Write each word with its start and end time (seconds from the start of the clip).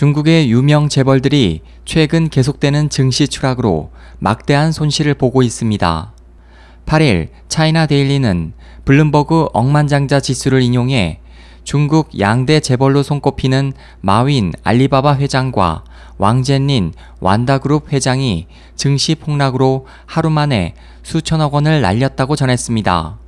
중국의 0.00 0.50
유명 0.50 0.88
재벌들이 0.88 1.60
최근 1.84 2.30
계속되는 2.30 2.88
증시 2.88 3.28
추락으로 3.28 3.90
막대한 4.18 4.72
손실을 4.72 5.12
보고 5.12 5.42
있습니다. 5.42 6.14
8일 6.86 7.28
차이나 7.48 7.84
데일리는 7.84 8.54
블룸버그 8.86 9.48
억만장자 9.52 10.20
지수를 10.20 10.62
인용해 10.62 11.20
중국 11.64 12.18
양대 12.18 12.60
재벌로 12.60 13.02
손꼽히는 13.02 13.74
마윈 14.00 14.52
알리바바 14.64 15.18
회장과 15.18 15.84
왕젠린 16.16 16.94
완다그룹 17.20 17.92
회장이 17.92 18.46
증시 18.76 19.14
폭락으로 19.14 19.86
하루 20.06 20.30
만에 20.30 20.76
수천억 21.02 21.52
원을 21.52 21.82
날렸다고 21.82 22.36
전했습니다. 22.36 23.18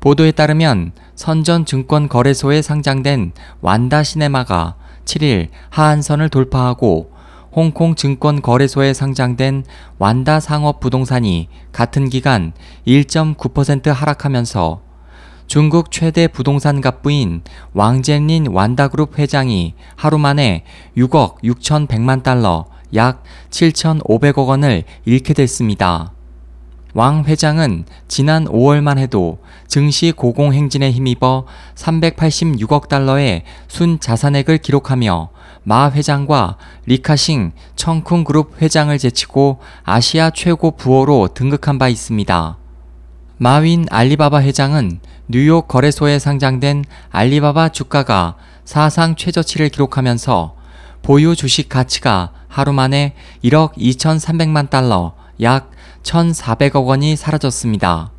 보도에 0.00 0.32
따르면 0.32 0.90
선전 1.14 1.66
증권 1.66 2.08
거래소에 2.08 2.62
상장된 2.62 3.30
완다 3.60 4.02
시네마가 4.02 4.74
7일 5.04 5.48
하한선을 5.70 6.28
돌파하고 6.28 7.12
홍콩 7.52 7.94
증권거래소에 7.94 8.94
상장된 8.94 9.64
완다 9.98 10.40
상업 10.40 10.80
부동산이 10.80 11.48
같은 11.72 12.08
기간 12.08 12.52
1.9% 12.86 13.92
하락하면서 13.92 14.82
중국 15.46 15.90
최대 15.90 16.26
부동산 16.26 16.80
갑부인 16.80 17.42
왕젠린 17.74 18.48
완다그룹 18.48 19.18
회장이 19.18 19.74
하루 19.94 20.18
만에 20.18 20.64
6억 20.96 21.42
6,100만 21.44 22.22
달러 22.22 22.66
약 22.94 23.22
7,500억 23.50 24.48
원을 24.48 24.84
잃게 25.04 25.34
됐습니다. 25.34 26.12
왕 26.94 27.24
회장은 27.24 27.86
지난 28.06 28.44
5월만 28.44 28.98
해도 28.98 29.38
증시 29.66 30.12
고공행진에 30.12 30.92
힘입어 30.92 31.44
386억 31.74 32.88
달러의 32.88 33.42
순 33.66 33.98
자산액을 33.98 34.58
기록하며 34.58 35.30
마 35.64 35.90
회장과 35.90 36.56
리카싱 36.86 37.50
청쿵 37.74 38.22
그룹 38.22 38.62
회장을 38.62 38.96
제치고 38.96 39.58
아시아 39.82 40.30
최고 40.30 40.70
부호로 40.70 41.30
등극한 41.34 41.78
바 41.78 41.88
있습니다. 41.88 42.58
마윈 43.38 43.86
알리바바 43.90 44.42
회장은 44.42 45.00
뉴욕 45.26 45.66
거래소에 45.66 46.20
상장된 46.20 46.84
알리바바 47.10 47.70
주가가 47.70 48.36
사상 48.64 49.16
최저치를 49.16 49.70
기록하면서 49.70 50.54
보유 51.02 51.34
주식 51.34 51.68
가치가 51.68 52.30
하루 52.46 52.72
만에 52.72 53.14
1억 53.42 53.74
2,300만 53.74 54.70
달러, 54.70 55.14
약 55.40 55.70
1,400억 56.02 56.86
원이 56.86 57.16
사라졌습니다. 57.16 58.12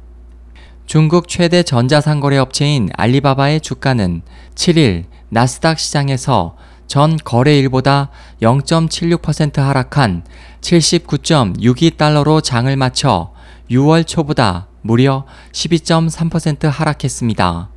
중국 0.85 1.27
최대 1.27 1.63
전자상거래 1.63 2.37
업체인 2.37 2.89
알리바바의 2.95 3.61
주가는 3.61 4.21
7일 4.53 5.05
나스닥 5.29 5.79
시장에서 5.79 6.55
전 6.87 7.17
거래일보다 7.17 8.09
0.76% 8.41 9.57
하락한 9.57 10.23
79.62달러로 10.61 12.43
장을 12.43 12.75
마쳐 12.75 13.31
6월 13.71 14.05
초보다 14.05 14.67
무려 14.81 15.25
12.3% 15.51 16.69
하락했습니다. 16.69 17.69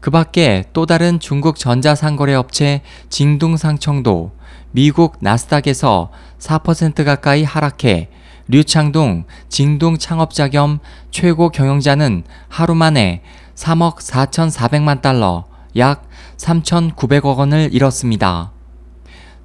그 0.00 0.10
밖에 0.10 0.64
또 0.72 0.86
다른 0.86 1.20
중국 1.20 1.56
전자상거래 1.56 2.34
업체 2.34 2.82
징둥상청도 3.08 4.32
미국 4.72 5.18
나스닥에서 5.20 6.10
4% 6.38 7.04
가까이 7.04 7.44
하락해 7.44 8.08
류창동 8.48 9.24
징둥 9.48 9.98
창업자 9.98 10.48
겸 10.48 10.78
최고 11.10 11.48
경영자는 11.48 12.22
하루 12.48 12.74
만에 12.74 13.22
3억 13.54 13.96
4,400만 13.96 15.00
달러, 15.00 15.46
약 15.76 16.08
3,900억 16.36 17.38
원을 17.38 17.70
잃었습니다. 17.72 18.52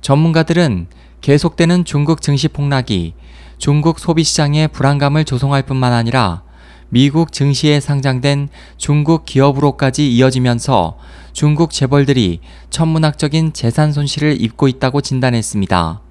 전문가들은 0.01 0.87
계속되는 1.21 1.85
중국 1.85 2.21
증시 2.21 2.47
폭락이 2.47 3.13
중국 3.57 3.99
소비 3.99 4.23
시장에 4.23 4.67
불안감을 4.67 5.23
조성할 5.23 5.63
뿐만 5.63 5.93
아니라 5.93 6.43
미국 6.89 7.31
증시에 7.31 7.79
상장된 7.79 8.49
중국 8.77 9.25
기업으로까지 9.25 10.11
이어지면서 10.13 10.97
중국 11.31 11.71
재벌들이 11.71 12.41
천문학적인 12.69 13.53
재산 13.53 13.93
손실을 13.93 14.41
입고 14.41 14.67
있다고 14.67 15.01
진단했습니다. 15.01 16.01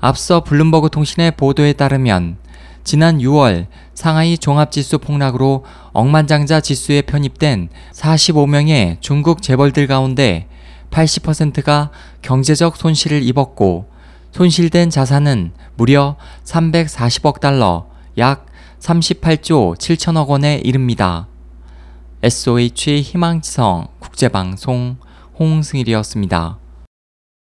앞서 0.00 0.44
블룸버그 0.44 0.90
통신의 0.90 1.32
보도에 1.32 1.72
따르면 1.72 2.36
지난 2.84 3.18
6월 3.18 3.66
상하이 3.94 4.38
종합지수 4.38 4.98
폭락으로 4.98 5.64
억만장자 5.92 6.60
지수에 6.60 7.02
편입된 7.02 7.68
45명의 7.92 8.98
중국 9.00 9.42
재벌들 9.42 9.86
가운데 9.86 10.48
80%가 10.90 11.90
경제적 12.22 12.76
손실을 12.76 13.22
입었고 13.22 13.88
손실된 14.32 14.90
자산은 14.90 15.52
무려 15.76 16.16
340억 16.44 17.40
달러, 17.40 17.88
약 18.18 18.46
38조 18.80 19.76
7천억 19.76 20.28
원에 20.28 20.60
이릅니다. 20.62 21.26
SOH 22.22 23.00
희망지성 23.02 23.88
국제방송 23.98 24.96
홍승일이었습니다. 25.38 26.58